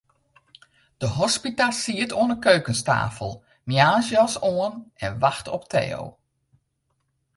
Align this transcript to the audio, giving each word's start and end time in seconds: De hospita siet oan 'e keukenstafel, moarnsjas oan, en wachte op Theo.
De 1.01 1.07
hospita 1.17 1.67
siet 1.81 2.11
oan 2.17 2.31
'e 2.33 2.37
keukenstafel, 2.49 3.31
moarnsjas 3.69 4.33
oan, 4.51 4.73
en 5.05 5.13
wachte 5.23 5.49
op 5.57 5.63
Theo. 5.73 6.03